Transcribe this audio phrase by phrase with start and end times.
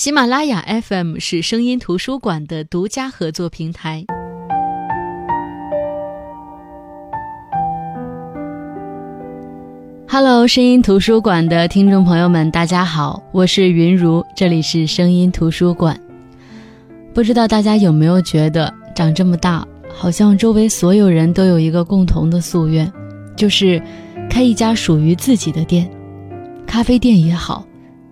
[0.00, 4.06] 喜马拉雅 FM 是声音图书馆的独家合作平台。
[10.08, 16.00] Hello，声音图书馆的听众朋友们，大家好，我是云如，这里是声音图书馆。
[17.12, 22.90] 不知道大家有没有觉得，长这么大，好像周围所有人都有一个共同的夙愿，
[23.36, 23.78] 就是
[24.30, 25.86] 开一家属于自己的店，
[26.66, 27.66] 咖啡店也好，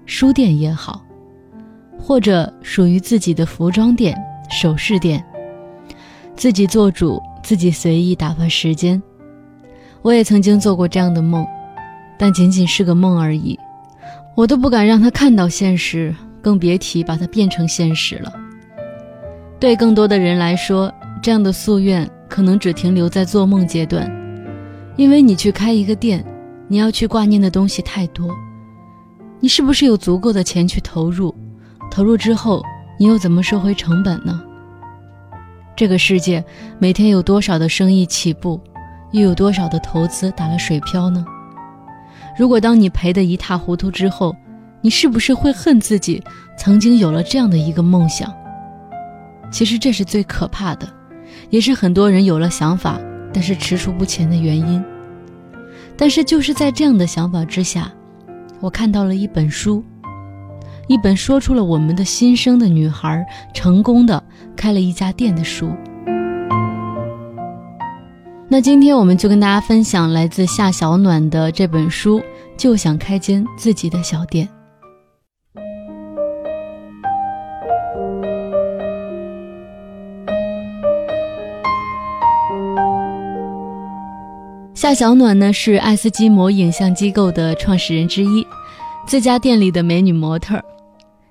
[0.05, 1.03] 书店也好。
[2.09, 4.17] 或者属于自己的服装店、
[4.51, 5.23] 首饰店，
[6.35, 9.03] 自己做主，自己随意打发时间。
[10.01, 11.47] 我也曾经做过这样的梦，
[12.19, 13.59] 但仅仅是个梦而已，
[14.35, 18.33] 我都不敢让他看到现实，更别提把它变成现实了。
[19.61, 24.11] 对更多的人来说，这样的夙愿可能只停留在做梦阶段，
[24.97, 26.25] 因为你去开一个店，
[26.69, 28.35] 你要去挂念的东西太多，
[29.41, 31.35] 你是不是有足够的钱去投入？
[31.91, 32.63] 投入之后，
[32.99, 34.41] 你又怎么收回成本呢？
[35.77, 36.45] 这个世界
[36.79, 38.61] 每天有多少的生意起步，
[39.13, 41.25] 又有多少的投资打了水漂呢？
[42.37, 44.35] 如果当你赔得一塌糊涂之后，
[44.81, 46.23] 你是不是会恨自己
[46.57, 48.33] 曾经有了这样的一个梦想？
[49.51, 50.89] 其实这是最可怕的，
[51.51, 53.01] 也是很多人有了想法
[53.33, 54.85] 但是踟蹰不前的原因。
[55.97, 57.91] 但是就是在这样的想法之下，
[58.61, 59.83] 我看到了一本书。
[60.89, 64.23] 一本说出了我们的心声的女孩，成功的
[64.57, 65.71] 开了一家店的书。
[68.49, 72.23] 那今天我们就跟大家分享来自夏小暖的这本书，
[72.57, 74.49] 就想开间自己的小店。
[84.73, 88.47] 夏小暖呢是爱斯基摩影像机构的创始人之一，
[89.07, 90.59] 自家店里的美女模特。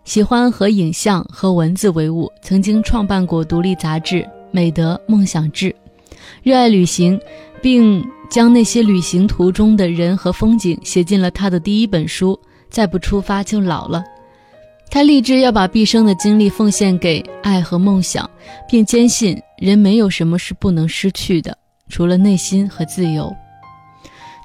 [0.07, 5.69] 喜欢和影像和文字为伍，曾经创办过独立杂志《美德梦想志》，
[6.41, 7.19] 热爱旅行，
[7.61, 13.99] 并将那些旅行途中的人和风景写进了他的第一本书《再不出发就老了》。
[14.89, 18.29] 他立志要把毕生的精力奉献给爱和梦想，
[18.65, 21.57] 并坚信人没有什么是不能失去的，
[21.89, 23.29] 除了内心和自由。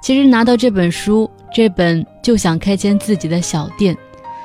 [0.01, 3.97] 其实拿到这本书，这本就想开间自己的小店。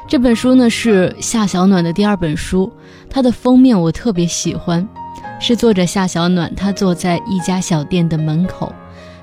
[0.09, 2.73] 这本书呢是夏小暖的第二本书，
[3.11, 4.89] 它的封面我特别喜欢，
[5.39, 8.73] 是作者夏小暖，他坐在一家小店的门口，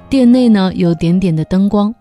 [0.07, 1.93] 店内呢有点点的灯光，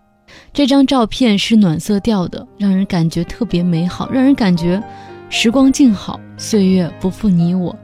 [0.52, 4.82] 这张照片是暖色调的，让人感觉特别美好，让人感觉
[5.30, 7.74] 时光静好，岁月不负你我。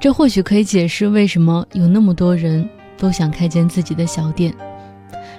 [0.00, 4.52] 这或许可以解释为什么有那么多人都想开间自己的小店，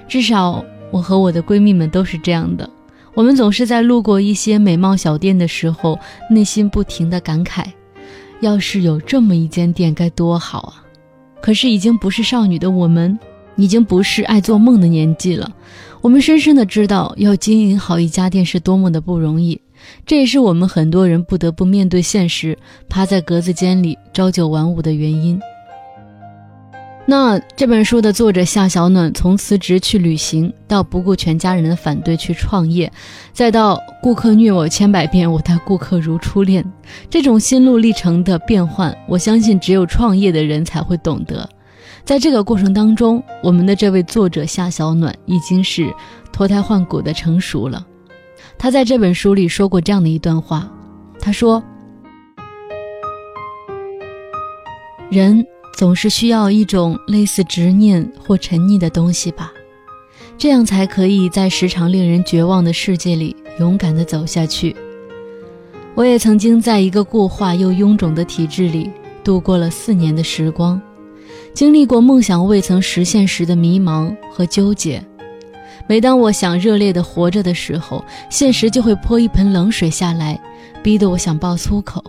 [0.08, 2.70] 至少我和我的闺蜜们都是这样的。
[3.18, 5.98] 我们总是在路过一些美貌小店的时候，
[6.30, 7.66] 内心不停的感慨：
[8.42, 10.86] 要是有这么一间店该多好啊！
[11.42, 13.18] 可是已经不是少女的我们，
[13.56, 15.52] 已经不是爱做梦的年纪了。
[16.00, 19.60] 我们深深的知道，要经营好一家店是多么的不容易。
[20.06, 22.56] 这也是我们很多人不得不面对现实，
[22.88, 25.40] 趴在格子间里朝九晚五的原因。
[27.10, 32.92] 那这本书的作者夏小暖，从辞职去旅行，到不顾全家人的反对去创业，
[33.32, 36.70] 再到顾客虐我千百遍，我待顾客如初恋，
[37.10, 41.50] 这种心路历程的变换，我相信只有创业的人才会懂得。
[42.04, 45.90] 在这个过程当中，我们的这位作者夏小暖已经是
[46.34, 47.88] 脱胎换骨的成熟了。
[48.58, 50.70] 他在这本书里说过这样的一段话，
[51.22, 51.64] 他说
[55.10, 55.48] ：“人。”
[55.78, 59.54] 总是需要一种类似执念或沉溺的东西吧，
[60.36, 64.76] 这样才可以在时常令人绝望的世界里勇敢地走下去。
[65.94, 68.90] 我也曾经在一个固化又臃肿的体制里
[69.24, 70.82] 度过了四年的时光，
[71.54, 75.00] 经历过梦想未曾实现时的迷茫和纠结。
[75.88, 80.42] 每当我想热烈地活着的时候，现实就会泼一盆冷水下来，
[80.82, 82.04] 逼得我想爆粗口。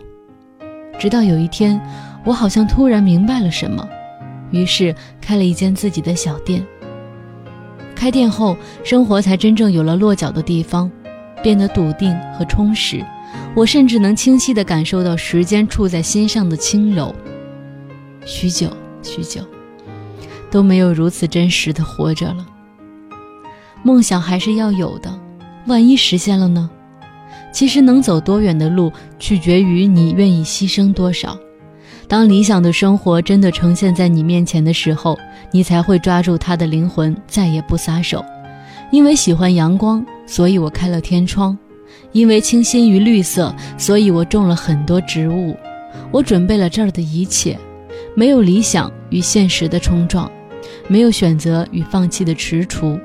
[0.99, 1.79] 直到有一天。
[2.28, 3.88] 我好像突然明白了什么，
[4.50, 6.62] 于是开了一间自己的小店。
[7.94, 8.54] 开店后，
[8.84, 10.90] 生活才真正有了落脚的地方，
[11.42, 13.02] 变得笃定和充实。
[13.54, 17.14] 我甚至能清晰地感受到时间触在心上的轻柔。
[18.26, 18.70] 许久
[19.02, 19.40] 许久，
[20.50, 22.46] 都没有如此真实的活着了。
[23.82, 25.19] 梦想还是要有的，
[25.66, 26.69] 万一实现了呢？
[27.54, 31.34] 其实能走多远的路，取决于你愿意牺牲多少。
[32.08, 35.19] 当理想的生活真的呈现在你面前的时候，
[35.52, 38.25] 你才会抓住它的灵魂，再也不撒手。
[38.90, 41.55] 因为喜欢阳光，所以我开了天窗；
[42.12, 45.55] 因为倾心于绿色，所以我种了很多植物。
[46.10, 47.58] 我准备了这儿的一切，
[48.14, 50.31] 没有理想与现实的冲撞，
[50.88, 52.99] 没有选择与放弃的踟蹰。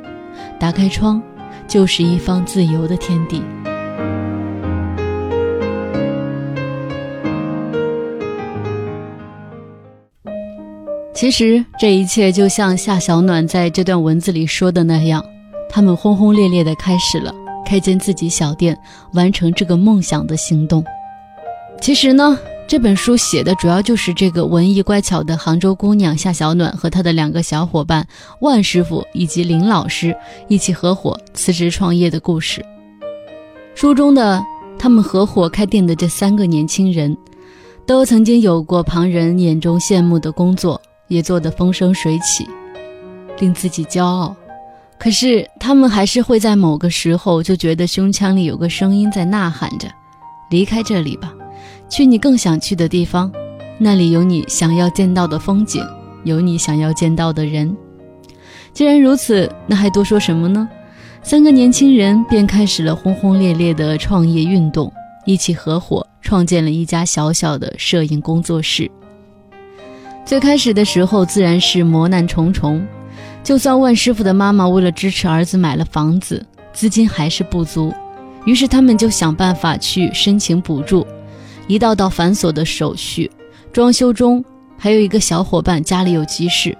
[0.57, 1.21] 打开窗，
[1.67, 3.41] 就是一方自由的天地。
[11.15, 15.23] 其实这一切就像夏小暖在这段文字里说的那样，
[15.69, 17.33] 他们轰轰烈烈地开始了
[17.65, 18.77] 开间自己小店、
[19.13, 20.83] 完成这个梦想的行动。
[21.79, 22.37] 其实呢，
[22.67, 28.05] 这本书写的主要就是这个文艺乖巧的杭州姑娘夏小暖和她的两个小伙伴
[28.41, 30.15] 万师傅以及林老师
[30.47, 32.65] 一起合伙辞职创业的故事。
[33.75, 34.43] 书中的
[34.79, 37.15] 他们合伙开店的这三个年轻人，
[37.85, 40.81] 都曾经有过旁人眼中羡慕的工作。
[41.13, 42.47] 也做得风生水起，
[43.39, 44.35] 令自己骄傲。
[44.97, 49.87] 可是他们还是会在某个时候就觉得胸腔里有个声音在呐喊着
[50.49, 51.33] ：“离开这里吧，
[51.89, 53.31] 去你更想去的地方，
[53.77, 55.85] 那里有你想要见到的风景，
[56.23, 57.75] 有你想要见到的人。”
[58.73, 60.67] 既然如此，那还多说什么呢？
[61.21, 64.91] 三个年轻人便开始了轰轰烈烈的创业运动，
[65.25, 68.89] 一起合伙创建了一家小小的摄影工作室。
[70.25, 72.85] 最开始的时候自然是磨难重重，
[73.43, 77.93] 就算万师傅的妈妈为了支持儿子买了房子，资金还是不足，
[78.45, 81.05] 于是他们就想办法去申请补助，
[81.67, 83.29] 一道道繁琐的手续。
[83.73, 84.43] 装修中
[84.77, 86.75] 还有一个小伙伴家里有急事，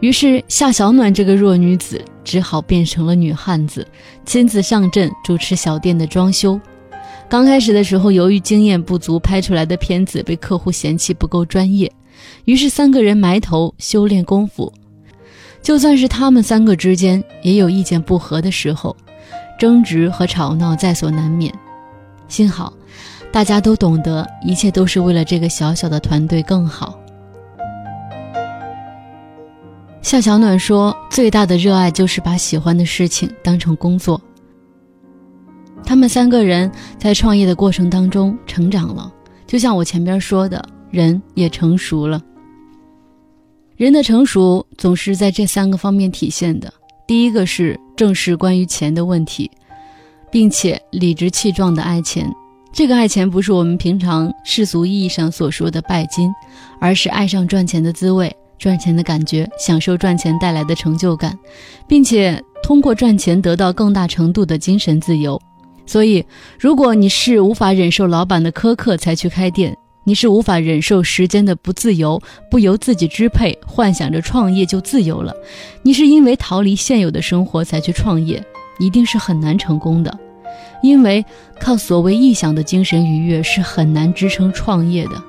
[0.00, 3.86] 于是夏小暖这个弱女子只好变成了女汉子，
[4.26, 6.60] 亲自上阵主持小店的装修。
[7.28, 11.90] 刚开始的时候，由于经验不足，拍出来的片子被客户嫌弃不够专业。
[12.44, 14.72] 于是三个人埋头修炼功夫，
[15.62, 18.96] 就算是他们三个之间也有意见不合的时候，
[19.58, 21.52] 争执和吵闹在所难免。
[22.28, 22.72] 幸好，
[23.30, 26.98] 大家都懂得一切都是为了这个小小的团队更好。
[30.00, 34.20] 夏小暖说：“最大的热爱就是把喜欢的事情当成工作。”
[35.86, 39.12] 他们三个人在创业的过程当中成长了，
[39.46, 40.62] 就像我前边说的。
[40.92, 42.22] 人也成熟了。
[43.76, 46.72] 人的成熟总是在这三个方面体现的。
[47.04, 49.50] 第一个是正视关于钱的问题，
[50.30, 52.32] 并且理直气壮的爱钱。
[52.72, 56.30] 这个爱钱不是我们平常世俗意义上所说的拜金，
[56.80, 61.36] 而是爱上赚钱的滋味、赚钱的感觉，享受赚钱带来的成就感，
[61.88, 65.40] 并且通过赚钱得到更大程度的精神自由。
[65.84, 66.24] 所以，
[66.58, 72.20] 如果你是无法忍受老板的苛刻才去开店，你是无法忍受时间的不自由，
[72.50, 75.32] 不由自己支配，幻想着创业就自由了。
[75.82, 78.44] 你是因为逃离现有的生活才去创业，
[78.80, 80.18] 一定是很难成功的。
[80.82, 81.24] 因为
[81.60, 85.22] 靠所谓臆想的精神愉悦是很难支撑创业的。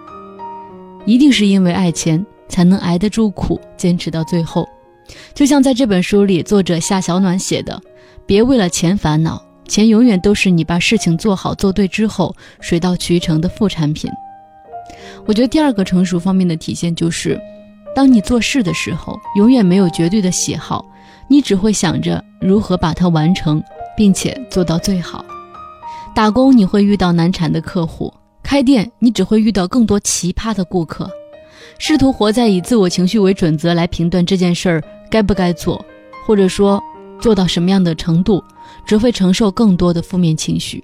[1.06, 4.68] 一定是因为爱钱才能挨得住苦，坚持到最后。
[5.36, 7.80] 就像在这本书里，作者夏小暖写的
[8.25, 14.10] ：“别为了钱烦恼，钱永远都是你把事情做好做对之后，水到渠成的副产品。”
[15.25, 17.40] 我觉得第二个成熟方面的体现就是，
[17.95, 20.86] 当你做事的时候，永远没有绝对的喜好，
[21.28, 23.63] 你只会想着如何把它完成，
[23.95, 25.24] 并且做到最好。
[26.16, 28.13] 打工你会遇到难缠的客户，
[28.44, 31.10] 开店你只会遇到更多奇葩的顾客。
[31.79, 35.84] 试图活在以自我情绪为准则来评断这件事儿该不该做，
[36.25, 36.82] 或者说
[37.20, 38.44] 做到什么样的程度，
[38.86, 40.84] 只会承受更多的负面情绪。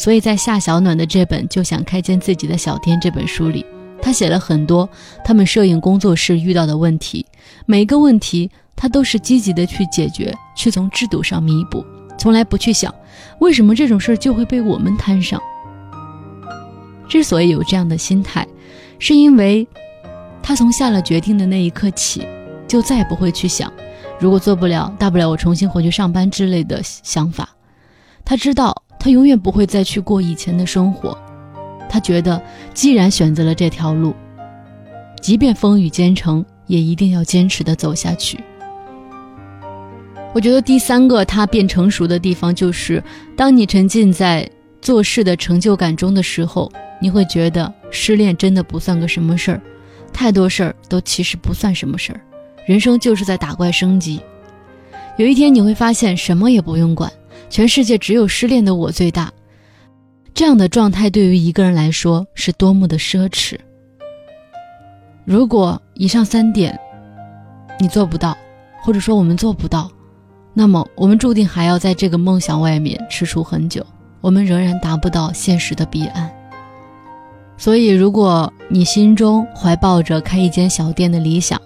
[0.00, 3.66] 所以在夏小暖的这本就想开间自己的小店这本书里，
[4.00, 4.88] 他写了很多
[5.22, 7.26] 他们摄影工作室遇到的问题，
[7.66, 11.84] 每一个问题他都是积极的去解决，去从制度上弥补，
[12.18, 12.94] 从来不去想
[13.40, 15.38] 为什么这种事儿就会被我们摊上。
[17.06, 18.46] 之所以有这样的心态，
[18.98, 19.68] 是因为
[20.42, 22.26] 他从下了决定的那一刻起，
[22.66, 23.70] 就再也不会去想
[24.18, 27.46] 如果做不了，大不了我重新回去上班之类的想法。
[28.24, 28.74] 他知道。
[29.00, 31.16] 他永远不会再去过以前的生活，
[31.88, 32.40] 他觉得
[32.74, 34.14] 既然选择了这条路，
[35.22, 38.38] 即便风雨兼程，也一定要坚持的走下去。
[40.32, 43.02] 我觉得第三个他变成熟的地方，就是
[43.34, 44.48] 当你沉浸在
[44.82, 49.60] 做事的成就感中的时候，你会觉得失恋真的不算个什么事儿，
[50.12, 52.20] 太多事儿都其实不算什么事儿，
[52.66, 54.20] 人生就是在打怪升级。
[55.16, 57.10] 有一天你会发现什么也不用管。
[57.50, 59.30] 全世界只有失恋的我最大，
[60.32, 63.58] 这样的状态对于一个人来说是多么的奢侈。
[65.24, 66.78] 如果以上三点
[67.78, 68.38] 你做不到，
[68.82, 69.90] 或者说我们做不到，
[70.54, 73.84] 那么我们注定还要在这个梦想外面踟蹰很久，
[74.20, 76.30] 我们仍然达不到现实的彼岸。
[77.56, 81.60] 所以，如果你心中怀抱着开一间小店的理想，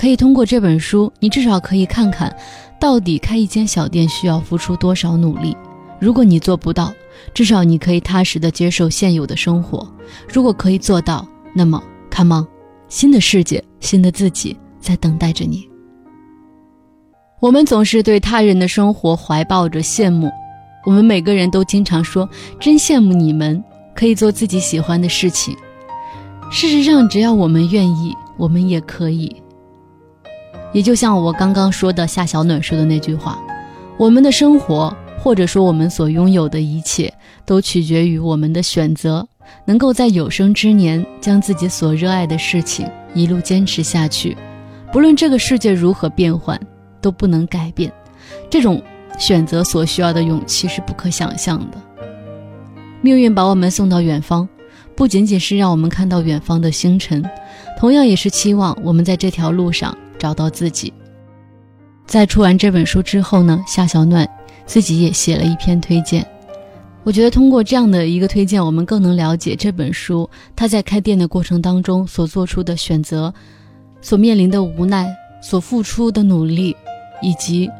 [0.00, 2.34] 可以通过这本书，你至少可以看看，
[2.80, 5.54] 到底开一间小店需要付出多少努力。
[6.00, 6.90] 如果你做不到，
[7.34, 9.86] 至少你可以踏实的接受现有的生活；
[10.26, 12.46] 如果可以做到，那么，come on，
[12.88, 15.68] 新的世界，新的自己在等待着你。
[17.38, 20.30] 我们总是对他人的生活怀抱着羡慕，
[20.86, 22.26] 我们每个人都经常说
[22.58, 23.62] ：“真羡慕你们
[23.94, 25.54] 可以做自己喜欢的事情。”
[26.50, 29.30] 事实上，只要我们愿意，我们也可以。
[30.72, 33.38] 也就像我刚刚说的夏小暖说的那句话
[33.98, 37.12] ：“我们的生活，或者说我们所拥有的一切，
[37.44, 39.26] 都取决于我们的选择，
[39.64, 44.36] 能够在有生之年将自己所热爱的事情一路坚持下去，
[44.92, 46.60] 不论这个世界如何变幻。”
[47.02, 47.90] 都不能改变，
[48.50, 48.82] 这种
[49.18, 51.78] 选择所需要的勇气是不可想象的。
[53.00, 54.46] 命运把我们送到远方，
[54.94, 57.24] 不仅仅是让我们看到远方的星辰，
[57.78, 60.92] 同样也是期望我们在这条路上找到自己。
[62.06, 64.28] 在出完这本书之后呢，夏小暖
[64.66, 66.24] 自己也写了一篇推荐。
[67.02, 73.34] 我觉得通过这样的一个推荐，我们更能了解这本书他在开店的过程当中所做出的选择，
[74.00, 75.08] 所面临的无奈，
[75.42, 76.76] 所付出的努力。
[77.22, 77.70] 以及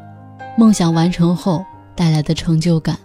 [0.55, 2.95] 梦想完成后带来的成就感。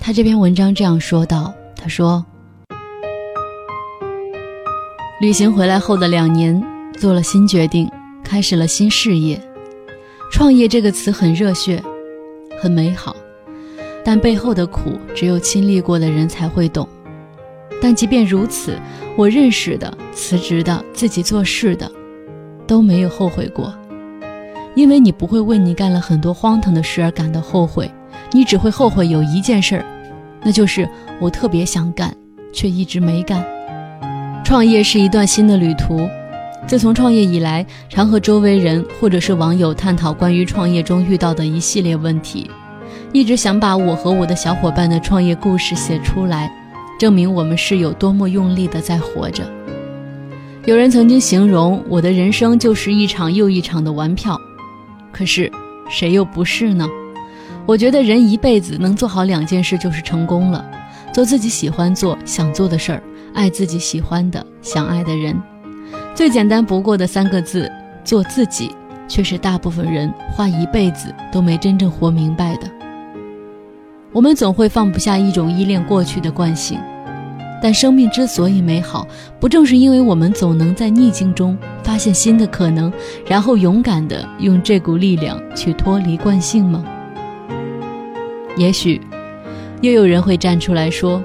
[0.00, 2.24] 他这篇文章这样说道：“他说，
[5.20, 6.58] 旅行回来后的两年，
[6.96, 7.90] 做了新决定，
[8.22, 9.40] 开始了新事业。
[10.32, 11.82] 创业这个词很热血，
[12.60, 13.14] 很美好，
[14.04, 16.88] 但背后的苦，只有亲历过的人才会懂。
[17.82, 18.78] 但即便如此，
[19.16, 21.90] 我认识的、辞职的、自己做事的，
[22.66, 23.72] 都没有后悔过。”
[24.74, 27.88] 因为你不会为你干了很多荒唐的事而感到后悔，
[28.32, 29.84] 你只会后悔有一件事儿，
[30.42, 30.88] 那就是
[31.20, 32.12] 我特别想干，
[32.52, 33.44] 却一直没干。
[34.44, 36.08] 创业是一段新的旅途，
[36.66, 42.50] 自从创业以来，常和周围人或者是网友探讨关于创业中遇到的一系列问题，
[43.12, 46.50] 一直想把我和我的小伙伴的创业故事写出来，
[46.98, 49.44] 证明我们是有多么用力的在活着。
[50.64, 54.40] 有人曾经形容我的人生就是一场又一场的玩票。
[55.12, 55.52] 可是，
[55.90, 56.88] 谁又不是呢？
[57.66, 60.64] 我觉得人一辈子能做好两件事就是成功了：
[61.12, 63.02] 做自己喜欢做、想做的事儿，
[63.34, 65.38] 爱自己喜欢的、想爱的人。
[66.14, 67.70] 最简单不过的三个字
[68.04, 68.70] “做自己”，
[69.08, 72.70] 却是大部分人花一辈子都没真正活明白的。
[74.12, 76.78] 我们总会放不下一种依恋过去的惯性。
[77.60, 79.08] 但生命之所以美好，
[79.40, 82.92] 不正是因为我们总能在逆境中发现新的可能，
[83.26, 86.84] 然后勇敢地用这股力量去脱离惯性吗？
[88.56, 89.00] 也许，
[89.80, 91.20] 又有人会站出来说，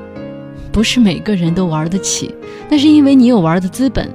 [0.72, 2.34] 不是每个人都玩得起，
[2.70, 4.10] 那是因为你有玩的资本。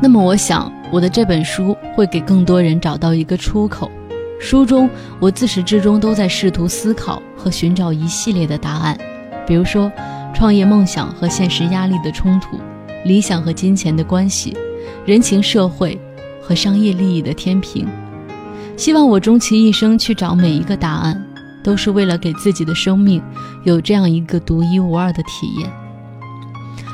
[0.00, 3.90] 那么，我想我的这本书会给更多人找到一个出口。
[4.38, 4.88] 书中，
[5.18, 8.98] 我自始至终都在试图思考和寻找一系列的答案，
[9.46, 9.90] 比如说。
[10.34, 12.58] 创业梦想和现实压力的冲突，
[13.06, 14.54] 理想和金钱的关系，
[15.06, 15.98] 人情社会
[16.42, 17.88] 和商业利益的天平。
[18.76, 21.24] 希望我终其一生去找每一个答案，
[21.64, 23.22] 都是为了给自己的生命
[23.64, 25.72] 有这样一个独一无二的体验。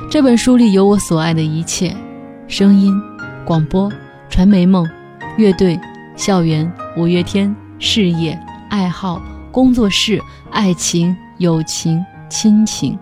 [0.09, 1.93] 这本书里有我所爱的一切：
[2.53, 3.03] 声音、
[3.47, 3.91] 广播、
[4.29, 4.87] 传媒梦、
[5.39, 5.81] 乐队、
[6.17, 9.19] 校园、五月天、事业、爱好、
[9.51, 12.99] 工作室、爱情、友情、亲情。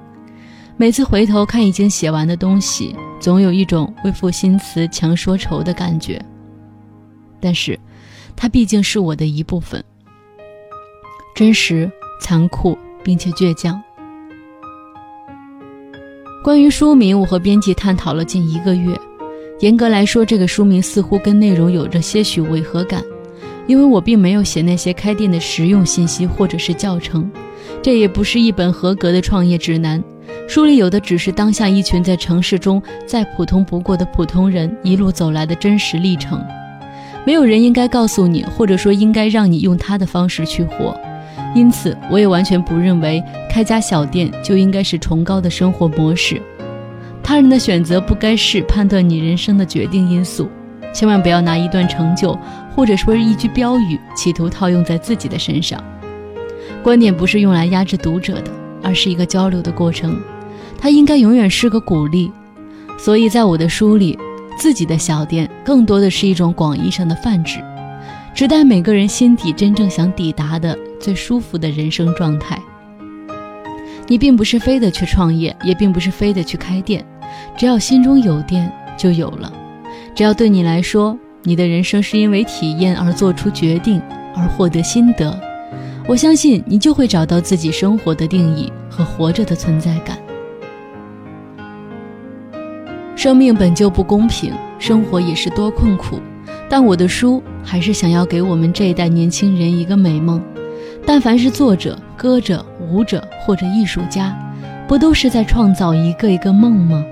[0.76, 6.24] 每次回头看已经写完的东西，总有一种为赋新词强说愁的感觉。
[7.40, 7.76] 但是，
[8.36, 9.82] 它毕竟是我的一部分，
[11.34, 11.90] 真实、
[12.22, 13.82] 残酷并且倔强。
[16.44, 18.96] 关于书名，我和编辑探讨了近一个月。
[19.60, 23.04] 严格来说，这个书名似乎跟内容有着些许违和感，
[23.66, 27.30] 因为我并没有写那些开店的实用信息或者是教程，
[27.82, 30.02] 这也不是一本合格的创业指南。
[30.48, 36.42] 书里有的只是当下一群在城市中再普通不过的普通人一路走来的真实历程，
[37.26, 40.98] 没有人应该告诉你，或者说应该让你用他的方式去活。
[41.54, 46.40] 因此，我也完全不认为开家小店就应该是崇高的生活模式。
[47.30, 50.50] 他人的选择不该是判断你人生的决定因素。
[50.92, 52.36] 千万不要拿一段成就，
[52.74, 55.80] 或者说是一句标语，企图套用在自己的身上。
[56.82, 58.50] 观点不是用来压制读者的，
[58.82, 60.20] 而是一个交流的过程。
[60.76, 62.32] 它应该永远是个鼓励，
[62.98, 64.18] 所以在我的书里，
[64.58, 67.60] 自己的小店更多的是一种广义上的泛指，
[68.34, 72.60] 指代每个人心底真正想抵达的最舒服的人生状态。
[74.08, 77.06] 你并不是非得去创业，也并不是非得去开店，
[77.56, 79.52] 只要心中有电就有了。
[80.14, 84.00] 只要对你来说，你的人生是因为体验而做出决定，
[84.36, 85.38] 而获得心得，
[86.06, 90.18] 我相信你就会找到自己生活的定义和活着的存在感。
[93.16, 96.18] 生命本就不公平，生活也是多困苦，
[96.68, 100.42] 但我的书还是想要给我们这一代年轻人一个美梦。
[101.06, 104.36] 但凡是作者、歌者、舞者或者艺术家，
[104.86, 107.04] 不都是在创造一个一个梦吗？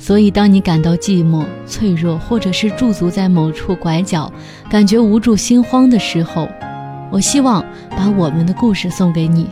[0.00, 4.32] 所以，当你感到寂寞、脆弱，或者是驻足在某处拐角，
[4.70, 6.48] 感觉无助、心慌的时候，
[7.12, 9.46] 我希望把我们的故事送给你，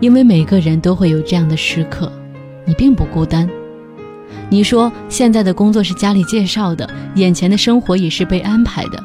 [0.00, 2.10] 因为每个人都会有这样的时刻，
[2.64, 3.48] 你并不孤单。
[4.50, 9.00] 你说现在的工作是家里介绍的，眼前的生活也是被安排的，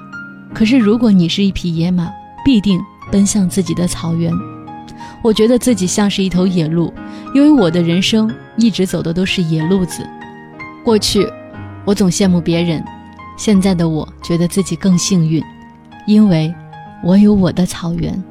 [0.52, 2.10] 可是如果你是一匹野马，
[2.44, 4.34] 必定奔向自己的草原。
[5.24, 6.92] 我觉得自己像是一头野鹿，
[7.36, 10.04] 因为我的人生一直走的都是野路子。
[10.84, 11.32] 过去，
[11.86, 12.84] 我总羡慕别人，
[13.38, 15.44] 现在的我觉得自己更幸运，
[16.08, 16.54] 因为
[17.04, 18.22] 我有我的草原。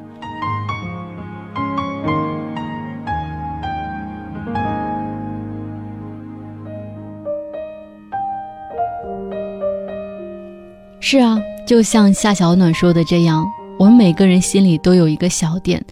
[10.99, 13.45] 是啊，就像夏小暖说的这样，
[13.79, 15.85] 我们每个人心里都有一个小店，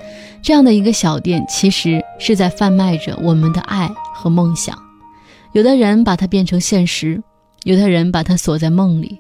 [0.43, 4.88] 这样的一个小店，其实是在贩卖着我们的爱和梦想。
[5.53, 7.23] 有的人把它变成现实，
[7.65, 9.19] 有的人把它锁在梦里。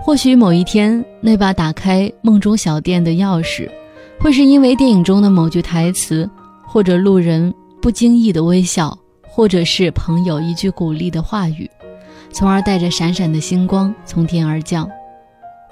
[0.00, 3.68] 或许某一天，那把打开梦中小店的钥匙，
[4.18, 6.28] 会是因为电影中的某句台词，
[6.66, 11.70] 或者路人不经意的微笑，或者是朋友一句鼓励的话语，
[12.32, 14.88] 从而带着闪闪的星光从天而降。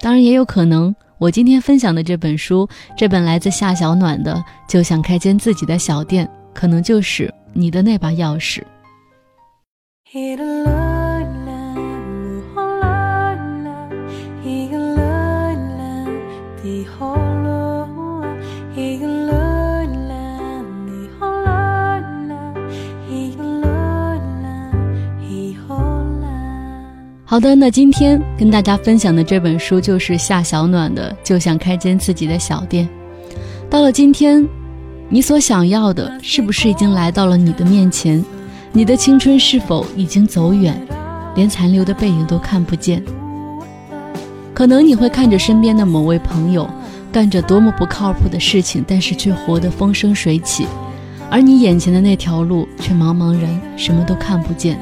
[0.01, 4.35] 当然，也有可能，我今天分享的这本书，这本来自夏小暖的
[4.69, 6.25] 《就想开间自己的小店》，
[6.55, 8.63] 可能就是你的那把钥匙。
[10.13, 10.19] 好
[27.39, 32.85] 的，那今天跟大家分享的这本书就是夏小暖的《就想开间自己的小店》。
[33.71, 34.45] 到了今天，
[35.09, 38.25] 你所想要的是不是已经来到了你的面前？
[38.73, 40.81] 你的青春是否已经走远，
[41.35, 43.03] 连残留的背影都看不见？
[44.55, 46.71] 可能你会看着身边的某位朋友
[47.11, 50.67] 干着多么不靠谱的事情，但是却活得风生水起，
[51.29, 54.79] 而你眼前的那条路却茫茫然，什么都看不见。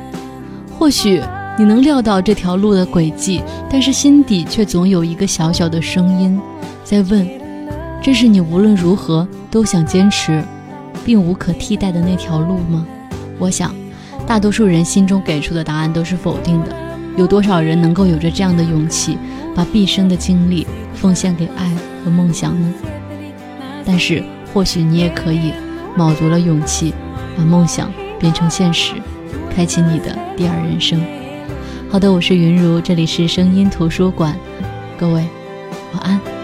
[0.78, 1.22] 或许
[1.58, 6.38] 你能料到这条路的轨迹，但是心底却总有一个小小的声音
[6.84, 7.26] 在问：
[8.02, 10.44] 这是你无论如何都想坚持，
[11.06, 12.84] 并无可替代的那条路吗？
[13.38, 13.74] 我想，
[14.26, 16.76] 大多数人心中给出的答案都是否定的。
[17.16, 19.18] 有多少人能够有着这样的勇气，
[19.54, 21.74] 把毕生的精力奉献给爱
[22.04, 22.72] 和梦想呢？
[23.84, 24.22] 但是，
[24.52, 25.52] 或许你也可以
[25.96, 26.94] 卯足了勇气，
[27.36, 28.94] 把梦想变成现实，
[29.54, 31.00] 开启你的第二人生。
[31.90, 34.36] 好的，我是云如，这里是声音图书馆，
[34.98, 35.26] 各位
[35.92, 36.37] 晚安。